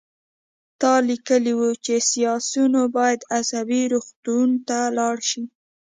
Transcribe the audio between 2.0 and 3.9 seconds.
سیاسیون باید عصبي